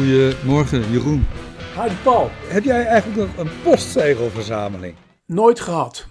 [0.00, 1.26] Goedemorgen, Jeroen.
[1.74, 4.94] Hi Paul, Heb jij eigenlijk nog een postzegelverzameling?
[5.26, 6.06] nooit gehad.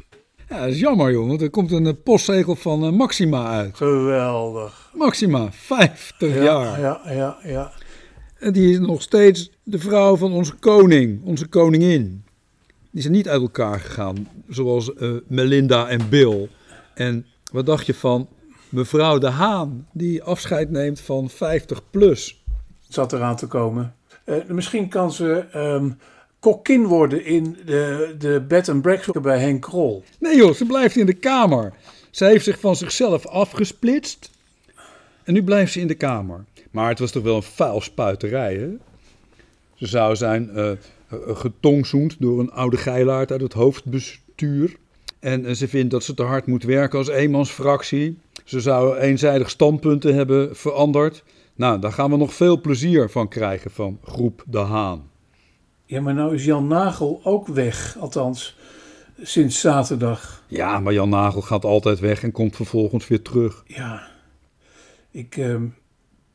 [0.49, 1.27] Ja, dat is jammer, jongen.
[1.27, 3.75] want Er komt een eh, postzegel van eh, Maxima uit.
[3.77, 4.91] Geweldig.
[4.93, 6.79] Maxima, 50 jaar.
[6.79, 7.71] Ja, ja, ja.
[8.39, 12.23] En die is nog steeds de vrouw van onze koning, onze koningin.
[12.91, 16.49] Die zijn niet uit elkaar gegaan, zoals eh, Melinda en Bill.
[16.93, 18.27] En wat dacht je van
[18.69, 22.38] mevrouw De Haan, die afscheid neemt van 50 plus?
[22.89, 23.95] Zat eraan te komen.
[24.23, 25.89] Eh, misschien kan ze ehm
[26.39, 30.03] kokkin worden in de, de bed and breakfast bij Henk Krol.
[30.19, 31.73] Nee joh, ze blijft in de kamer.
[32.11, 34.29] Ze heeft zich van zichzelf afgesplitst.
[35.23, 36.45] En nu blijft ze in de kamer.
[36.71, 38.69] Maar het was toch wel een vuil spuiterij, hè?
[39.75, 40.71] Ze zou zijn eh,
[41.33, 44.75] getongzoend door een oude geilaard uit het hoofdbestuur.
[45.19, 48.17] En ze vindt dat ze te hard moet werken als eenmansfractie.
[48.43, 51.23] Ze zou eenzijdig standpunten hebben veranderd.
[51.59, 55.09] Nou, daar gaan we nog veel plezier van krijgen van groep De Haan.
[55.85, 57.97] Ja, maar nou is Jan Nagel ook weg.
[57.99, 58.57] Althans,
[59.21, 60.43] sinds zaterdag.
[60.47, 63.63] Ja, maar Jan Nagel gaat altijd weg en komt vervolgens weer terug.
[63.65, 64.07] Ja,
[65.11, 65.65] ik ehm,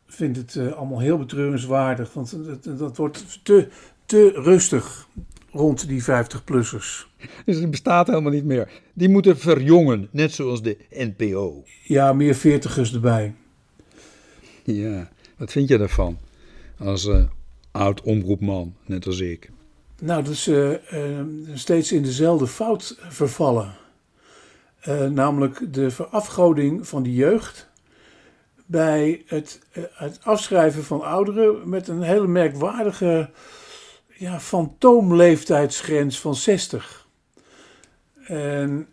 [0.06, 2.12] vind het eh, allemaal heel betreurenswaardig.
[2.12, 3.68] Want dat, dat wordt te,
[4.06, 5.08] te rustig
[5.50, 7.06] rond die 50-plussers.
[7.46, 8.70] Dus het bestaat helemaal niet meer.
[8.92, 11.64] Die moeten verjongen, net zoals de NPO.
[11.82, 13.34] Ja, meer veertigers erbij.
[14.64, 16.18] Ja, wat vind je daarvan?
[16.78, 17.24] Als eh,
[17.70, 19.50] oud omroepman, net als ik.
[20.00, 23.74] Nou, dat is eh, eh, steeds in dezelfde fout vervallen.
[25.10, 27.70] Namelijk de verafgoding van de jeugd
[28.66, 29.60] bij het,
[29.92, 33.30] het afschrijven van ouderen met een hele merkwaardige
[34.16, 37.06] ja, fantoomleeftijdsgrens van 60.
[38.26, 38.88] En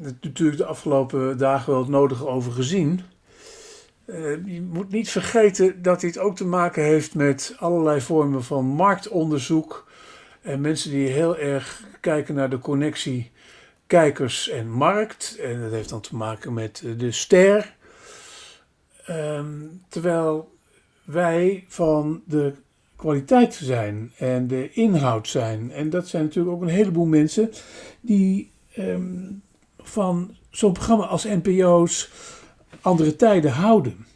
[0.00, 3.00] het natuurlijk de afgelopen dagen wel het nodige over gezien.
[4.06, 8.64] Eh, je moet niet vergeten dat dit ook te maken heeft met allerlei vormen van
[8.64, 9.88] marktonderzoek.
[10.42, 13.30] En mensen die heel erg kijken naar de connectie
[13.86, 15.38] kijkers en markt.
[15.42, 17.74] En dat heeft dan te maken met eh, de ster.
[19.04, 20.54] Ehm, terwijl
[21.04, 22.52] wij van de
[22.96, 25.70] kwaliteit zijn en de inhoud zijn.
[25.70, 27.50] En dat zijn natuurlijk ook een heleboel mensen
[28.00, 29.32] die ehm,
[29.78, 32.10] van zo'n programma als NPO's
[32.86, 34.06] andere tijden houden.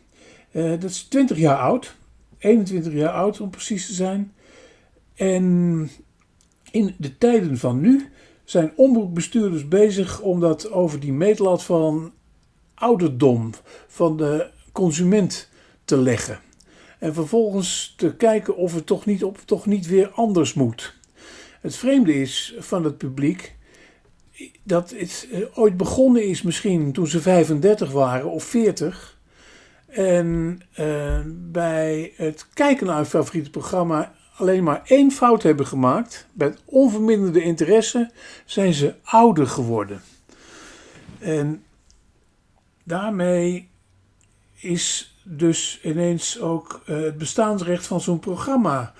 [0.51, 1.97] Eh, dat is 20 jaar oud,
[2.39, 4.33] 21 jaar oud om precies te zijn.
[5.15, 5.91] En
[6.71, 8.09] in de tijden van nu
[8.45, 12.13] zijn omroepbestuurders bezig om dat over die meetlat van
[12.75, 13.51] ouderdom
[13.89, 15.49] van de consument
[15.85, 16.41] te leggen.
[16.99, 20.95] En vervolgens te kijken of het toch niet, het toch niet weer anders moet.
[21.61, 23.57] Het vreemde is van het publiek
[24.63, 29.19] dat het eh, ooit begonnen is misschien toen ze 35 waren of 40.
[29.87, 36.27] En eh, bij het kijken naar hun favoriete programma alleen maar één fout hebben gemaakt.
[36.33, 38.11] Met onverminderde interesse
[38.45, 40.03] zijn ze ouder geworden.
[41.19, 41.63] En
[42.85, 43.69] daarmee
[44.55, 48.93] is dus ineens ook eh, het bestaansrecht van zo'n programma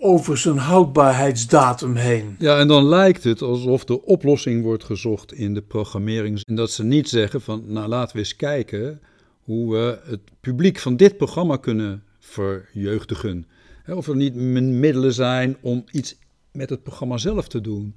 [0.00, 2.36] over zijn houdbaarheidsdatum heen.
[2.38, 6.40] Ja, en dan lijkt het alsof de oplossing wordt gezocht in de programmering.
[6.44, 9.00] En dat ze niet zeggen van, nou laten we eens kijken
[9.44, 13.46] hoe we het publiek van dit programma kunnen verjeugdigen.
[13.86, 16.18] Of er niet middelen zijn om iets
[16.52, 17.94] met het programma zelf te doen.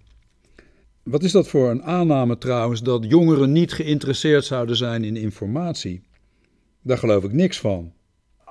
[1.03, 6.02] Wat is dat voor een aanname trouwens, dat jongeren niet geïnteresseerd zouden zijn in informatie?
[6.81, 7.94] Daar geloof ik niks van.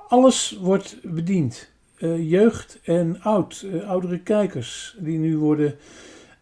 [0.07, 1.72] Alles wordt bediend.
[2.03, 5.75] Eh, jeugd en oud, eh, oudere kijkers die nu worden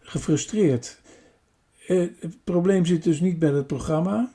[0.00, 1.00] gefrustreerd.
[1.86, 4.32] Eh, het probleem zit dus niet bij het programma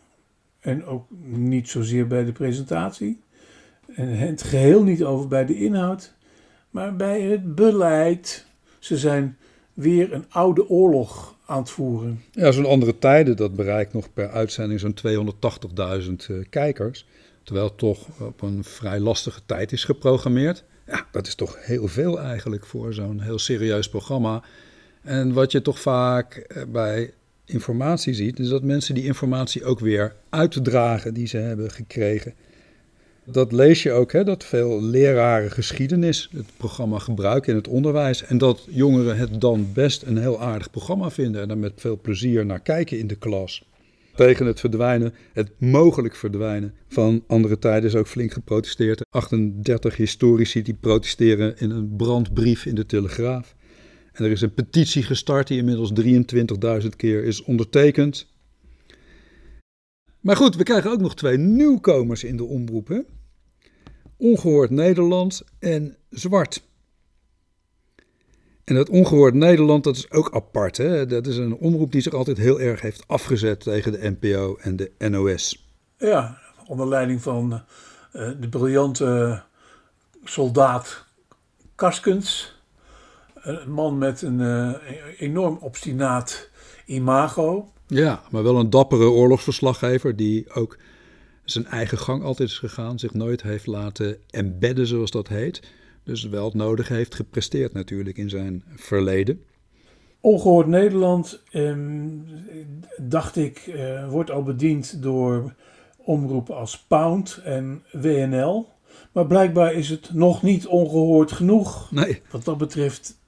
[0.60, 3.22] en ook niet zozeer bij de presentatie.
[3.96, 6.14] En het geheel niet over bij de inhoud,
[6.70, 8.46] maar bij het beleid.
[8.80, 9.38] Ze zijn
[9.74, 12.22] weer een oude oorlog aan het voeren.
[12.32, 17.06] Ja, zo'n andere tijden, dat bereikt nog per uitzending zo'n 280.000 eh, kijkers.
[17.44, 20.66] Terwijl het toch op een vrij lastige tijd is geprogrammeerd.
[20.88, 24.44] Ja, dat is toch heel veel eigenlijk voor zo'n heel serieus programma.
[25.02, 27.14] En wat je toch vaak eh, bij
[27.46, 32.34] informatie ziet, is dat mensen die informatie ook weer uitdragen die ze hebben gekregen.
[33.24, 38.24] Dat lees je ook, hè, dat veel leraren geschiedenis het programma gebruiken in het onderwijs.
[38.24, 42.00] En dat jongeren het dan best een heel aardig programma vinden en er met veel
[42.02, 43.66] plezier naar kijken in de klas.
[44.18, 49.06] Tegen het verdwijnen, het mogelijk verdwijnen van andere tijden is ook flink geprotesteerd.
[49.10, 53.56] 38 historici die protesteren in een brandbrief in de Telegraaf.
[54.14, 55.92] En er is een petitie gestart die inmiddels
[56.82, 58.28] 23.000 keer is ondertekend.
[60.20, 62.88] Maar goed, we krijgen ook nog twee nieuwkomers in de omroep.
[62.88, 63.00] Hè?
[64.18, 66.67] Ongehoord Nederland en Zwart.
[68.68, 70.78] En dat ongehoord Nederland, dat is ook apart.
[70.78, 71.06] Hè?
[71.06, 74.76] Dat is een omroep die zich altijd heel erg heeft afgezet tegen de NPO en
[74.76, 75.68] de NOS.
[75.98, 77.62] Ja, onder leiding van
[78.14, 79.42] uh, de briljante
[80.24, 81.06] soldaat
[81.76, 82.56] Karskens.
[83.36, 84.74] Een man met een uh,
[85.18, 86.50] enorm obstinaat
[86.86, 87.72] imago.
[87.86, 90.78] Ja, maar wel een dappere oorlogsverslaggever die ook
[91.44, 95.62] zijn eigen gang altijd is gegaan, zich nooit heeft laten embedden, zoals dat heet.
[96.08, 99.44] Dus wel het nodige heeft gepresteerd natuurlijk in zijn verleden.
[100.20, 101.78] Ongehoord Nederland, eh,
[102.98, 105.56] dacht ik, eh, wordt al bediend door
[105.98, 108.68] omroepen als Pound en WNL.
[109.12, 111.92] Maar blijkbaar is het nog niet ongehoord genoeg.
[111.92, 112.22] Nee.
[112.32, 113.20] Wat dat betreft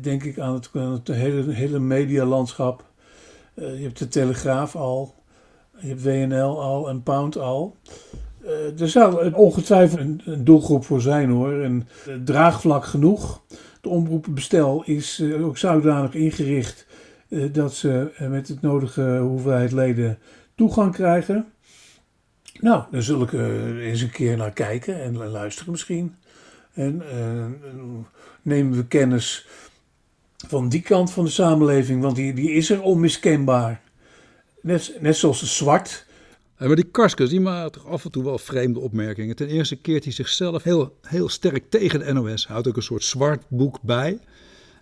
[0.00, 2.90] denk ik aan het, het hele, hele medialandschap.
[3.54, 5.14] Uh, je hebt de Telegraaf al,
[5.78, 7.76] je hebt WNL al en Pound al.
[8.44, 11.60] Uh, er zou ongetwijfeld een, doelgroep voor zijn hoor.
[11.60, 13.42] En uh, draagvlak genoeg.
[13.80, 16.86] De omroepenbestel is uh, ook zodanig ingericht
[17.52, 20.18] dat ze met het nodige hoeveelheid leden
[20.54, 21.52] toegang krijgen.
[22.60, 23.32] Nou, daar zul ik
[23.80, 26.14] eens een keer naar kijken en luisteren misschien.
[26.72, 27.02] En
[28.42, 29.46] nemen we kennis
[30.46, 33.80] van die kant van de samenleving, want die, die is er onmiskenbaar.
[34.60, 36.06] Net, net zoals de zwart
[36.66, 39.36] maar die Karskens, die maakt toch af en toe wel vreemde opmerkingen.
[39.36, 42.46] Ten eerste keert hij zichzelf heel, heel sterk tegen de NOS.
[42.46, 44.18] Houdt ook een soort zwart boek bij.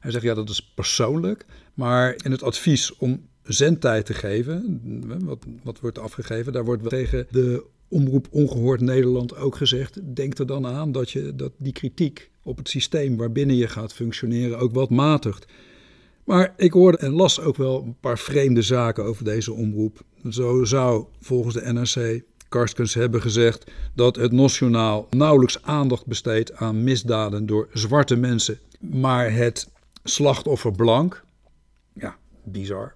[0.00, 1.44] Hij zegt, ja, dat is persoonlijk.
[1.74, 4.80] Maar in het advies om zendtijd te geven,
[5.24, 10.46] wat, wat wordt afgegeven, daar wordt tegen de omroep Ongehoord Nederland ook gezegd, denk er
[10.46, 14.74] dan aan dat, je, dat die kritiek op het systeem waarbinnen je gaat functioneren ook
[14.74, 15.46] wat matigt.
[16.24, 20.02] Maar ik hoorde en las ook wel een paar vreemde zaken over deze omroep.
[20.28, 26.84] Zo zou volgens de NRC Karskens hebben gezegd dat het nationaal nauwelijks aandacht besteedt aan
[26.84, 29.68] misdaden door zwarte mensen, maar het
[30.04, 31.24] slachtoffer blank.
[31.92, 32.94] Ja, bizar.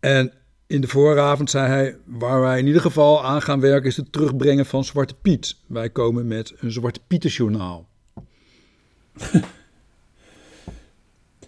[0.00, 0.32] En
[0.66, 4.12] in de vooravond zei hij: Waar wij in ieder geval aan gaan werken is het
[4.12, 5.56] terugbrengen van Zwarte Piet.
[5.66, 7.88] Wij komen met een Zwarte Pietenjournaal.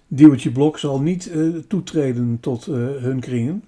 [0.06, 3.64] Diewertje Blok zal niet uh, toetreden tot uh, hun kringen.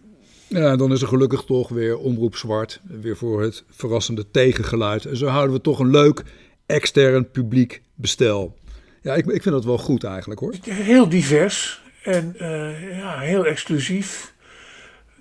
[0.53, 5.05] Ja, dan is er gelukkig toch weer Omroep Zwart, weer voor het verrassende tegengeluid.
[5.05, 6.23] En zo houden we toch een leuk
[6.67, 8.57] extern publiek bestel.
[9.03, 10.55] Ja, ik, ik vind dat wel goed eigenlijk hoor.
[10.63, 14.35] Heel divers en uh, ja, heel exclusief.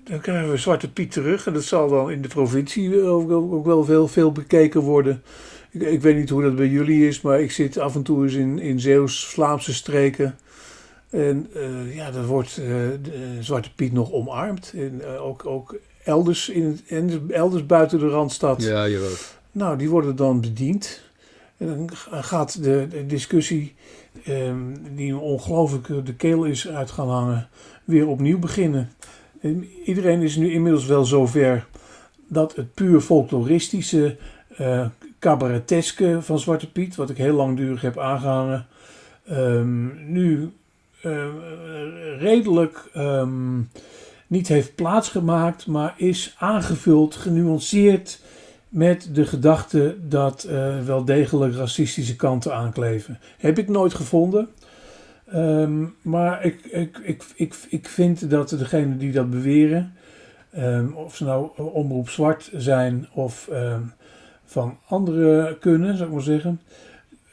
[0.04, 3.66] Dan krijgen we Zwarte Piet terug en dat zal dan in de provincie ook, ook
[3.66, 5.22] wel veel, veel bekeken worden.
[5.70, 8.22] Ik, ik, weet niet hoe dat bij jullie is, maar ik zit af en toe
[8.22, 10.38] eens in, in Zeeuws-Vlaamse streken.
[11.10, 12.66] En uh, ja, dan wordt uh,
[13.02, 14.72] de Zwarte Piet nog omarmd.
[14.76, 18.62] En, uh, ook, ook elders, in het, elders buiten de Randstad.
[18.62, 19.18] Ja, je ook.
[19.52, 21.02] Nou, die worden dan bediend.
[21.56, 21.90] En dan
[22.22, 23.74] gaat de, de discussie,
[24.28, 27.48] um, die ongelooflijk de keel is uit gaan hangen,
[27.84, 28.90] weer opnieuw beginnen.
[29.40, 31.66] En iedereen is nu inmiddels wel zover
[32.28, 34.16] dat het puur folkloristische,
[35.18, 38.66] cabareteske van Zwarte Piet, wat ik heel langdurig heb aangehangen,
[39.30, 40.52] um, nu
[42.18, 43.70] redelijk um,
[44.26, 48.20] niet heeft plaatsgemaakt, maar is aangevuld, genuanceerd
[48.68, 53.18] met de gedachte dat uh, wel degelijk racistische kanten aankleven.
[53.38, 54.48] Heb ik nooit gevonden.
[55.34, 59.94] Um, maar ik, ik, ik, ik, ik vind dat degenen die dat beweren,
[60.58, 63.50] um, of ze nou omroep zwart zijn of
[64.44, 66.60] van andere kunnen, zou ik maar zeggen,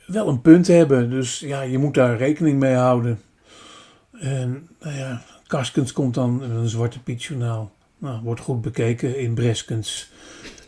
[0.08, 1.10] wel een punt hebben.
[1.10, 3.20] Dus ja, je moet daar rekening mee houden.
[4.19, 7.71] En nou ja, Karskens komt dan in een Zwarte Piet journaal.
[7.97, 10.12] Nou, wordt goed bekeken in Breskens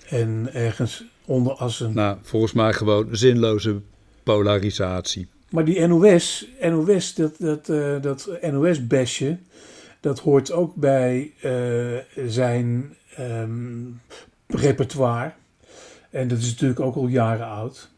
[0.10, 1.94] en ergens onder Assen.
[1.94, 3.82] Nou, volgens mij gewoon zinloze
[4.24, 5.28] polarisatie.
[5.50, 9.38] Maar die NOS, NOS dat, dat, uh, dat NOS-besje,
[10.00, 14.02] dat hoort ook bij uh, zijn um,
[14.48, 15.32] repertoire.
[16.10, 17.90] En dat is natuurlijk ook al jaren oud.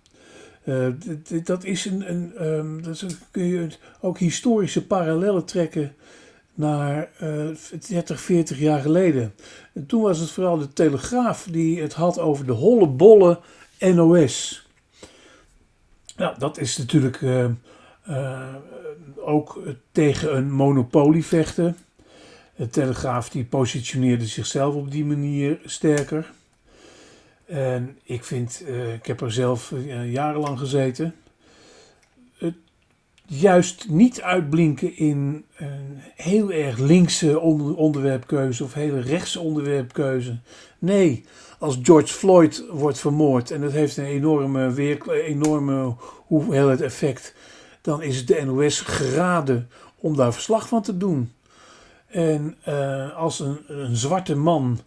[0.64, 0.88] Uh,
[1.44, 3.68] dat is een, een um, dat kun je
[4.00, 5.96] ook historische parallellen trekken
[6.54, 7.48] naar uh,
[7.88, 9.34] 30, 40 jaar geleden.
[9.74, 13.40] En toen was het vooral de Telegraaf die het had over de hollebolle
[13.80, 14.68] NOS.
[16.16, 18.56] Nou, dat is natuurlijk uh,
[19.16, 19.60] ook
[19.92, 21.78] tegen een monopolie vechten.
[22.56, 26.32] De Telegraaf die positioneerde zichzelf op die manier sterker.
[27.52, 31.16] En ik vind, uh, ik heb er zelf uh, jarenlang gezeten,
[33.26, 40.40] juist niet uitblinken in een heel erg linkse onder, onderwerpkeuze of hele rechtse onderwerpkeuze.
[40.80, 41.26] Nee,
[41.60, 47.36] als George Floyd wordt vermoord en dat heeft een enorme, weer, enorme hoeveelheid effect,
[47.82, 51.32] dan is de NOS geraden om daar verslag van te doen.
[52.08, 54.80] En uh, als een, een, zwarte man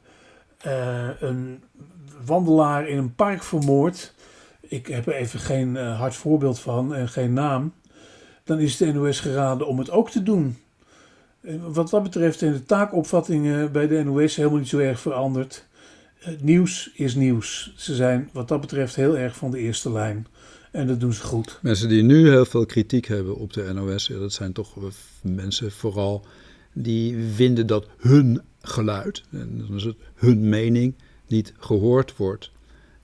[1.20, 1.62] een
[2.26, 4.14] wandelaar in een park vermoordt,
[4.60, 7.72] ik heb er even geen uh, hard voorbeeld van en geen naam,
[8.44, 10.56] dan is de NOS geraden om het ook te doen.
[11.60, 15.66] Wat dat betreft zijn de taakopvattingen bij de NOS helemaal niet zo erg veranderd.
[16.14, 17.72] Het nieuws is nieuws.
[17.76, 20.26] Ze zijn wat dat betreft heel erg van de eerste lijn.
[20.72, 21.58] En dat doen ze goed.
[21.62, 24.76] Mensen die nu heel veel kritiek hebben op de NOS, dat zijn toch
[25.22, 26.26] mensen vooral
[26.72, 30.94] die vinden dat hun geluid, en dan is het hun mening,
[31.34, 32.50] niet gehoord wordt.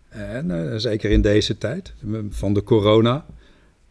[0.09, 1.93] En uh, zeker in deze tijd
[2.31, 3.25] van de corona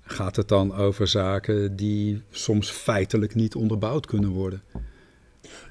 [0.01, 4.61] gaat het dan over zaken die soms feitelijk niet onderbouwd kunnen worden.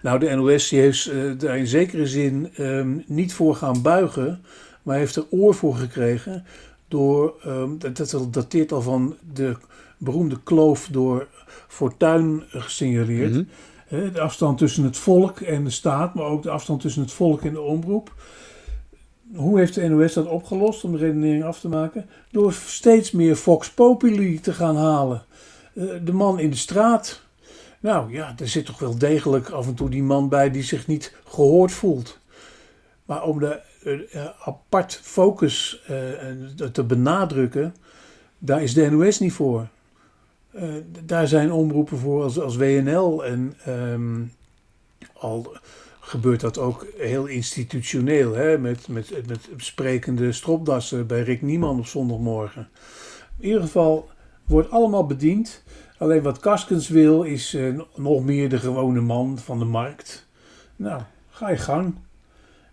[0.02, 4.40] Nou, de NOS die heeft uh, daar in zekere zin um, niet voor gaan buigen,
[4.82, 6.44] maar heeft er oor voor gekregen
[6.88, 9.56] door, um, dat, dat dateert al van de
[9.98, 11.26] beroemde kloof door
[11.68, 13.32] Fortuin gesignaleerd.
[13.32, 13.48] Mm
[13.88, 14.12] -hmm.
[14.12, 17.42] De afstand tussen het volk en de staat, maar ook de afstand tussen het volk
[17.42, 18.12] en de omroep.
[19.34, 22.08] Hoe heeft de NOS dat opgelost om de redenering af te maken?
[22.30, 25.22] Door steeds meer Fox Populi te gaan halen.
[25.74, 27.22] Uh, de man in de straat.
[27.80, 30.86] Nou ja, er zit toch wel degelijk af en toe die man bij die zich
[30.86, 32.18] niet gehoord voelt.
[33.04, 35.82] Maar om de uh, apart focus
[36.72, 37.74] te benadrukken,
[38.38, 39.68] daar is de NOS niet voor.
[41.04, 44.32] daar zijn omroepen voor als, als WNL en um,
[45.12, 45.56] al
[46.08, 48.58] gebeurt dat ook heel institutioneel, hè?
[48.58, 52.68] Met, met, met sprekende stropdassen bij Rick Nieman op zondagmorgen.
[53.38, 54.08] In ieder geval
[54.46, 55.62] wordt allemaal bediend.
[55.98, 60.26] Alleen wat Kaskens wil is uh, nog meer de gewone man van de markt.
[60.76, 61.94] Nou, ga je gang.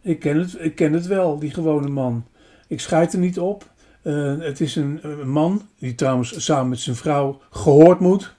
[0.01, 2.25] Ik ken het, ik ken het wel, die gewone man.
[2.67, 3.71] Ik schijt er niet op.
[4.03, 8.34] Uh, het is een, man die trouwens samen met zijn vrouw gehoord moet.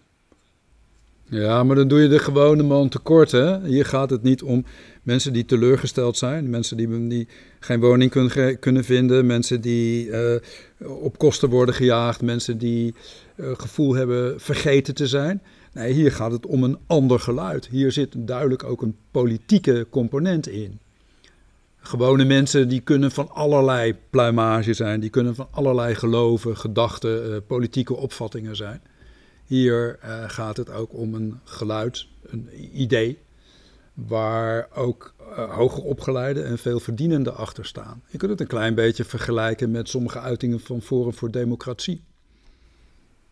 [1.29, 3.31] Ja, maar dan doe je de gewone man tekort.
[3.31, 3.67] Hè?
[3.67, 4.65] Hier gaat het niet om
[5.03, 6.77] mensen die teleurgesteld zijn, mensen
[7.09, 7.29] die,
[7.61, 10.35] geen woning kunnen, kunnen vinden, mensen die uh,
[10.79, 12.95] op kosten worden gejaagd, mensen die
[13.37, 15.43] uh, gevoel hebben vergeten te zijn.
[15.73, 17.69] Nee, hier gaat het om een ander geluid.
[17.71, 20.79] Hier zit duidelijk ook een politieke component in.
[21.79, 27.37] Gewone mensen die kunnen van allerlei pluimage zijn, die kunnen van allerlei geloven, gedachten, uh,
[27.47, 28.81] politieke opvattingen zijn.
[29.47, 32.51] Hier uh, gaat het ook om een geluid, een
[32.81, 33.19] idee,
[33.95, 38.03] waar ook uh, hoger opgeleide en veel verdienende achter staan.
[38.09, 42.03] Je kunt het een klein beetje vergelijken met sommige uitingen van Forum voor Democratie.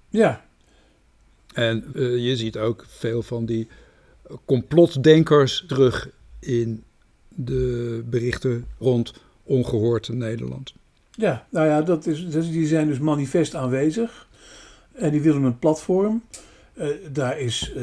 [0.09, 0.45] Ja.
[1.53, 3.69] En uh, je ziet ook veel van die
[4.45, 6.85] complotdenkers terug in
[7.29, 10.75] de berichten rond ongehoord Nederland.
[11.11, 14.29] Ja, nou ja, dat is, die zijn dus manifest aanwezig.
[14.95, 16.23] En die willen een platform.
[16.75, 17.83] Uh, daar is uh,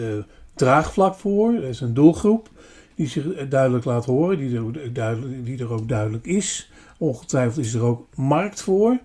[0.53, 1.53] draagvlak voor.
[1.53, 2.50] Er is een doelgroep
[2.96, 6.72] die zich duidelijk laat horen, die er, ook duidelijk, is.
[6.98, 9.00] Ongetwijfeld is er ook markt voor.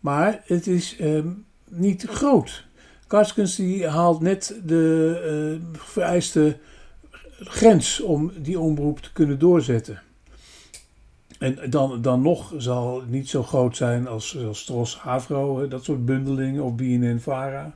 [0.00, 2.64] Maar het is um, niet groot.
[3.06, 6.56] Karskens die haalt net de vereiste
[7.40, 10.02] grens om die omroep te kunnen doorzetten.
[11.40, 15.84] En dan, dan nog zal het niet zo groot zijn als, als Tros Havro, dat
[15.84, 17.74] soort bundelingen, of BNN Vara.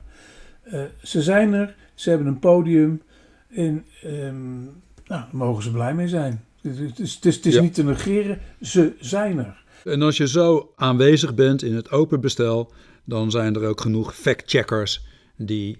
[0.65, 3.01] Uh, ze zijn er, ze hebben een podium
[3.49, 4.73] en um, nou,
[5.05, 6.43] daar mogen ze blij mee zijn.
[6.61, 7.61] Het is, het is, het is ja.
[7.61, 9.63] niet te negeren, ze zijn er.
[9.83, 12.71] En als je zo aanwezig bent in het open bestel,
[13.03, 15.05] dan zijn er ook genoeg fact-checkers
[15.35, 15.77] die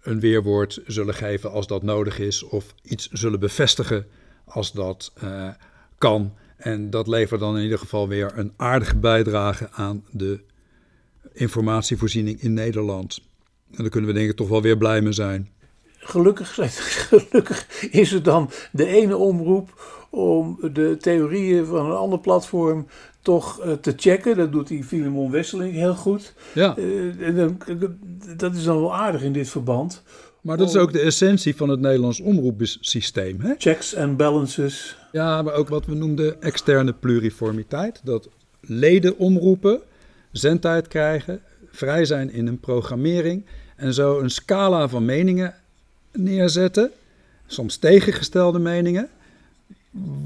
[0.00, 4.06] een weerwoord zullen geven als dat nodig is, of iets zullen bevestigen
[4.44, 5.48] als dat uh,
[5.98, 6.32] kan.
[6.58, 10.40] En dat levert dan in ieder geval weer een aardige bijdrage aan de
[11.32, 13.20] informatievoorziening in Nederland.
[13.70, 15.48] En daar kunnen we denk ik toch wel weer blij mee zijn.
[15.98, 16.54] Gelukkig,
[17.08, 22.86] gelukkig is het dan de ene omroep om de theorieën van een ander platform
[23.22, 24.36] toch uh, te checken.
[24.36, 26.34] Dat doet die Filemon Wesseling heel goed.
[26.54, 26.76] Ja.
[26.76, 27.58] Uh, en dan,
[28.36, 30.02] dat is dan wel aardig in dit verband.
[30.40, 33.40] Maar dat is ook de essentie van het Nederlands omroepsysteem.
[33.40, 33.54] Hè?
[33.58, 34.96] Checks and balances.
[35.12, 38.00] Ja, maar ook wat we noemden externe pluriformiteit.
[38.04, 38.28] Dat
[38.60, 39.80] leden omroepen
[40.32, 41.40] zendtijd krijgen,
[41.70, 43.44] vrij zijn in een programmering
[43.76, 45.54] en zo een scala van meningen
[46.12, 46.90] neerzetten,
[47.46, 49.08] soms tegengestelde meningen,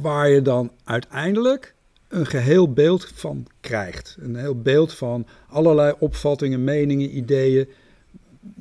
[0.00, 1.74] waar je dan uiteindelijk
[2.08, 4.16] een geheel beeld van krijgt.
[4.20, 7.68] Een heel beeld van allerlei opvattingen, meningen, ideeën,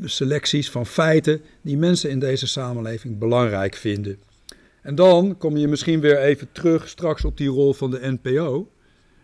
[0.04, 4.20] selecties van feiten die mensen in deze samenleving belangrijk vinden.
[4.82, 8.72] En dan kom je misschien weer even terug straks op die rol van de NPO,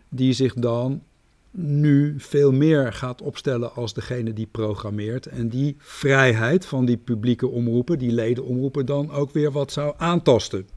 [0.08, 1.02] die zich dan
[1.50, 5.26] nu veel meer gaat opstellen als degene die programmeert.
[5.26, 10.68] En die vrijheid van die publieke omroepen, die ledenomroepen, dan ook weer wat zou aantasten.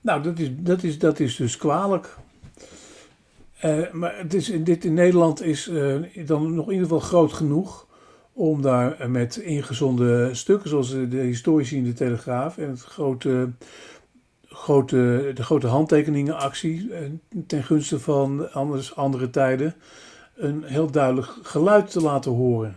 [0.00, 2.16] Nou, dat is, dat is, dat is dus kwalijk.
[3.64, 7.32] Uh, maar het is, dit in Nederland is uh, dan nog in ieder geval groot
[7.32, 7.86] genoeg
[8.34, 13.50] om daar met ingezonde stukken, zoals de historici in de Telegraaf en het grote
[14.54, 17.10] grote, de grote handtekeningenactie eh,
[17.46, 19.74] ten gunste van anders, andere tijden
[20.36, 22.76] een heel duidelijk geluid te laten horen.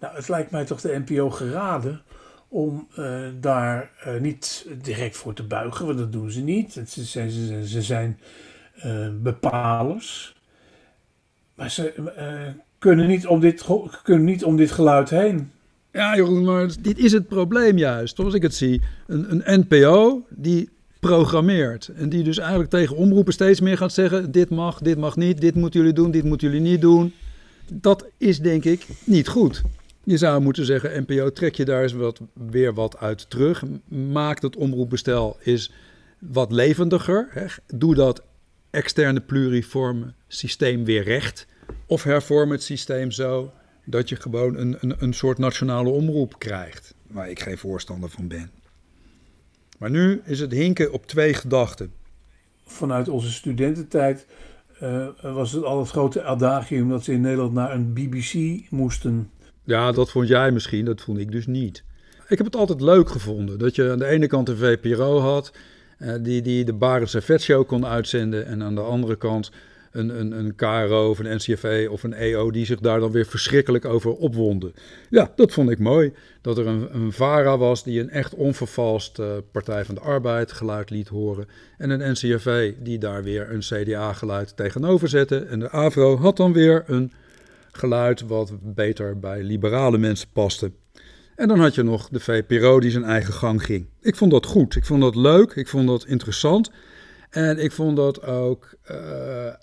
[0.00, 2.02] Nou, het lijkt mij toch de NPO geraden
[2.48, 6.72] om uh, daar uh, niet direct voor te buigen, want dat doen ze niet.
[6.72, 8.18] Ze zijn, ze, ze zijn
[9.22, 10.36] bepalers.
[11.54, 11.94] Maar ze
[12.84, 13.64] kunnen, niet om dit,
[14.02, 15.50] kunnen niet om dit geluid heen.
[15.92, 18.16] Ja, Jeroen, maar dit is het probleem juist.
[18.16, 18.82] Zoals ik het zie.
[19.06, 20.68] Een, een NPO die
[21.00, 21.88] programmeert.
[21.88, 25.40] En die dus eigenlijk tegen omroepen steeds meer gaat zeggen: dit mag, dit mag niet,
[25.40, 27.12] dit moeten jullie doen, dit moeten jullie niet doen.
[27.72, 29.62] Dat is denk ik niet goed.
[30.04, 33.62] Je zou moeten zeggen: NPO, trek je daar eens wat, weer wat uit terug.
[33.88, 35.72] Maak het omroepbestel is
[36.18, 37.28] wat levendiger.
[37.30, 37.46] Hè.
[37.66, 38.22] Doe dat
[38.70, 41.46] externe pluriforme systeem weer recht.
[41.86, 43.52] Of hervorm het systeem zo
[43.84, 46.94] dat je gewoon een, een, een soort nationale omroep krijgt.
[47.06, 48.50] Waar ik geen voorstander van ben.
[49.78, 51.92] Maar nu is het hinken op twee gedachten.
[52.66, 54.26] Vanuit onze studententijd
[54.82, 59.30] uh, was het al het grote adagium dat ze in Nederland naar een BBC moesten.
[59.64, 61.84] Ja, dat vond jij misschien, dat vond ik dus niet.
[62.28, 65.52] Ik heb het altijd leuk gevonden dat je aan de ene kant een VPRO had,
[65.98, 69.50] uh, die, die de Barendse Vetshow kon uitzenden, en aan de andere kant
[69.94, 73.26] een, een, een KRO of een NCFV of een EO die zich daar dan weer
[73.26, 74.74] verschrikkelijk over opwonden.
[75.10, 76.12] Ja, dat vond ik mooi.
[76.40, 80.52] Dat er een, een VARA was die een echt onvervalst uh, Partij van de Arbeid
[80.52, 81.48] geluid liet horen.
[81.78, 85.38] En een NCFV die daar weer een CDA-geluid tegenover zette.
[85.38, 87.12] En de AVRO had dan weer een
[87.72, 90.70] geluid wat beter bij liberale mensen paste.
[91.36, 93.86] En dan had je nog de VPRO die zijn eigen gang ging.
[94.00, 96.70] Ik vond dat goed, ik vond dat leuk, ik vond dat interessant.
[97.34, 98.96] En ik vond dat ook uh,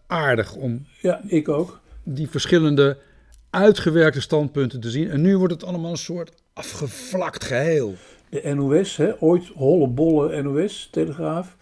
[0.07, 0.85] aardig om.
[1.01, 1.79] Ja, ik ook.
[2.03, 2.97] Die verschillende
[3.49, 5.09] uitgewerkte standpunten te zien.
[5.09, 7.95] En nu wordt het allemaal een soort afgevlakt geheel.
[8.29, 11.57] De NOS, hè, ooit hollebolle NOS, Telegraaf,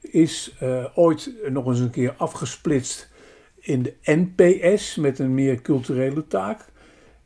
[0.00, 3.08] is uh, ooit nog eens een keer afgesplitst
[3.60, 6.64] in de NPS met een meer culturele taak.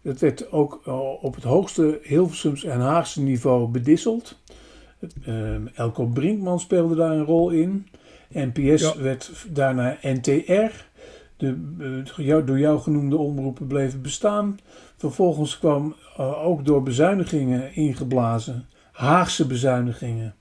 [0.02, 4.38] Dat werd ook uh, op het hoogste Hilversums en Haagse niveau bedisseld.
[5.74, 7.86] Elko Brinkman speelde daar een rol in.
[8.32, 10.86] NPS werd daarna NTR.
[11.36, 11.56] De
[12.18, 14.58] uh, door jou genoemde omroepen bleven bestaan.
[14.96, 20.34] Vervolgens kwam uh, ook door bezuinigingen ingeblazen, Haagse bezuinigingen,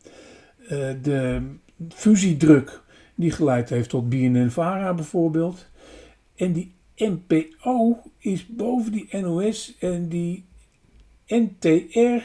[0.62, 0.70] uh,
[1.02, 1.42] de
[1.90, 2.82] fusiedruk
[3.16, 5.68] die geleid heeft tot BNN-Vara bijvoorbeeld.
[6.36, 10.46] En die NPO is boven die NOS en die
[11.28, 12.24] NTR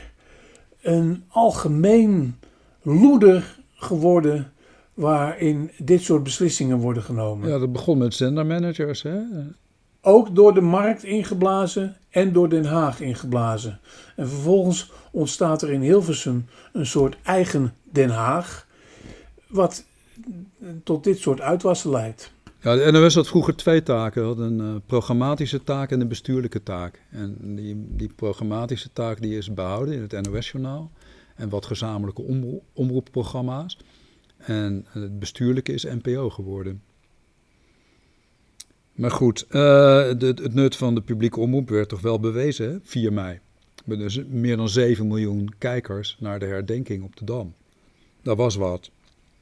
[0.81, 2.35] een algemeen
[2.83, 4.52] loeder geworden
[4.95, 7.49] waarin dit soort beslissingen worden genomen.
[7.49, 9.21] Ja, dat begon met zendermanagers, hè?
[10.01, 13.81] Ook door de markt ingeblazen en door Den Haag ingeblazen.
[14.17, 18.67] En vervolgens ontstaat er in Hilversum een soort eigen Den Haag,
[19.47, 19.85] wat
[20.85, 22.33] tot dit soort uitwassen leidt.
[22.61, 24.25] Ja, de NOS had vroeger twee taken.
[24.25, 27.03] Had een uh, programmatische taak en een bestuurlijke taak.
[27.11, 30.91] En die, die programmatische taak die is behouden in het NOS-journaal.
[31.37, 32.23] En wat gezamenlijke
[32.73, 33.79] omroepprogramma's.
[34.47, 36.83] En het bestuurlijke is NPO geworden.
[38.93, 42.79] Maar goed, uh, het nut van de publieke omroep werd toch wel bewezen, hè?
[42.83, 43.41] 4 mei.
[43.85, 47.55] Met dus meer dan 7 miljoen kijkers naar de herdenking op de Dam.
[48.23, 48.91] Dat was wat.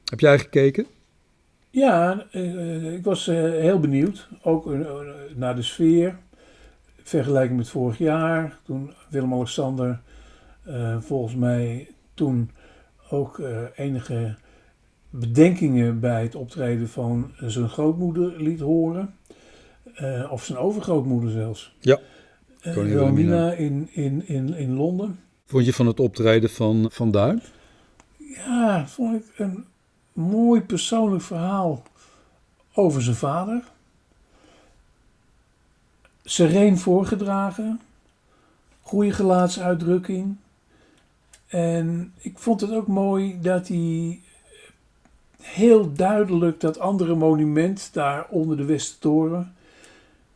[0.05, 0.85] Heb jij gekeken?
[1.69, 4.27] Ja, uh, ik was heel benieuwd.
[4.41, 4.65] Ook
[5.35, 6.17] naar de sfeer.
[7.03, 8.59] Vergelijking met vorig jaar.
[8.63, 10.01] Toen Willem-Alexander
[10.99, 12.51] volgens mij toen
[13.09, 13.41] ook
[13.75, 14.35] enige
[15.11, 19.15] bedenkingen bij het optreden van zijn grootmoeder liet horen.
[20.01, 21.75] Uh, of zijn overgrootmoeder zelfs.
[21.79, 21.99] Ja.
[22.61, 25.19] Wilhelmina in, in, in, in Londen.
[25.45, 27.41] Vond je van het optreden van Van Duin?
[28.17, 29.65] Ja, vond ik een
[30.13, 31.83] mooi persoonlijk verhaal
[32.73, 33.63] over zijn vader.
[36.23, 37.81] Sereen voorgedragen.
[38.81, 40.35] Goede gelaatsuitdrukking.
[41.47, 44.19] En ik vond het ook mooi dat hij
[45.41, 49.55] heel duidelijk dat andere monument daar onder de Westertoren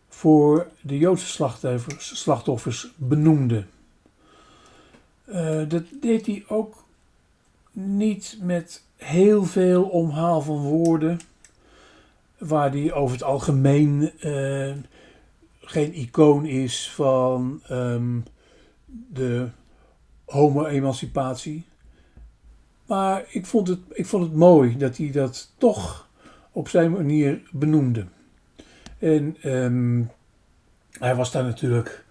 [0.09, 3.65] voor de Joodse slachtoffers, slachtoffers benoemde.
[5.25, 6.83] Uh, dat deed hij ook
[7.71, 11.19] niet met heel veel omhaal van woorden.
[12.37, 14.73] waar die over het algemeen eh,
[15.61, 18.19] geen icoon is van ehm,
[19.13, 19.47] de
[20.25, 21.65] homo-emancipatie.
[22.85, 26.07] Maar ik vond, het, ik vond het mooi dat hij dat toch
[26.51, 28.05] op zijn manier benoemde.
[28.99, 30.03] En ehm,
[30.99, 32.05] hij was daar natuurlijk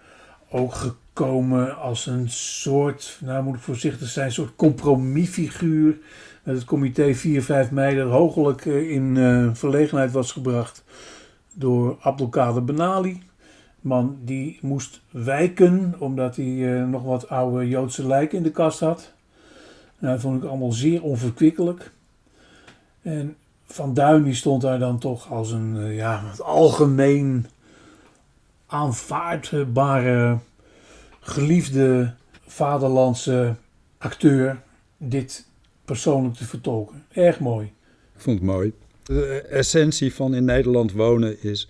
[0.51, 5.99] ook gekomen als een soort, nou moet ik voorzichtig zijn, een soort compromisfiguur.
[6.43, 10.85] Met het comité 4-5 mei dat hoogelijk eh, in uh, verlegenheid was gebracht
[11.53, 13.23] door Abdelkader Benali.
[13.81, 18.81] Man die moest wijken omdat hij uh, nog wat oude Joodse lijken in de kast
[18.81, 19.13] had.
[20.05, 21.90] Nou, vond ik allemaal zeer onverkwikkelijk.
[23.03, 27.47] En Van Duin die stond daar dan toch als een uh, ja, algemeen
[28.67, 30.38] aanvaardbare,
[31.21, 32.14] geliefde
[32.47, 33.55] vaderlandse
[33.99, 34.62] acteur
[34.97, 35.47] dit
[35.85, 37.05] persoonlijk te vertolken.
[37.12, 37.67] Erg mooi.
[38.14, 38.73] Ik vond het mooi.
[39.03, 41.69] De essentie van in Nederland wonen is